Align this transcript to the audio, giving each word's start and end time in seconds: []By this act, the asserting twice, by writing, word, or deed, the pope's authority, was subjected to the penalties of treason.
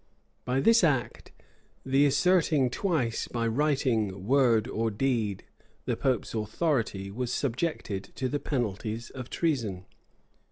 []By 0.45 0.61
this 0.61 0.83
act, 0.83 1.31
the 1.85 2.07
asserting 2.07 2.71
twice, 2.71 3.27
by 3.27 3.45
writing, 3.45 4.25
word, 4.25 4.67
or 4.67 4.89
deed, 4.89 5.43
the 5.85 5.95
pope's 5.95 6.33
authority, 6.33 7.11
was 7.11 7.31
subjected 7.31 8.05
to 8.15 8.27
the 8.27 8.39
penalties 8.39 9.11
of 9.11 9.29
treason. 9.29 9.85